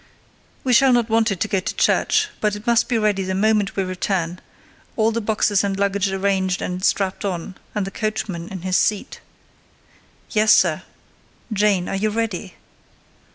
"We 0.63 0.73
shall 0.73 0.91
not 0.93 1.09
want 1.11 1.29
it 1.29 1.39
to 1.41 1.47
go 1.47 1.59
to 1.59 1.75
church; 1.75 2.29
but 2.39 2.55
it 2.55 2.65
must 2.65 2.89
be 2.89 2.97
ready 2.97 3.21
the 3.21 3.35
moment 3.35 3.75
we 3.75 3.83
return: 3.83 4.41
all 4.95 5.11
the 5.11 5.21
boxes 5.21 5.63
and 5.63 5.77
luggage 5.77 6.11
arranged 6.11 6.59
and 6.59 6.83
strapped 6.83 7.23
on, 7.23 7.53
and 7.75 7.85
the 7.85 7.91
coachman 7.91 8.49
in 8.49 8.63
his 8.63 8.77
seat." 8.77 9.21
"Yes, 10.31 10.51
sir." 10.55 10.81
"Jane, 11.53 11.87
are 11.87 11.95
you 11.97 12.09
ready?" 12.09 12.55